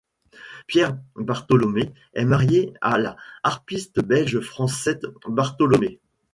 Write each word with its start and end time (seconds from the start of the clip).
Pierre 0.65 0.97
Bartholomée 1.15 1.93
est 2.15 2.25
marié 2.25 2.73
à 2.81 2.97
la 2.97 3.17
harpiste 3.43 3.99
belge 4.03 4.39
Francette 4.39 5.05
Bartholomée. 5.27 5.99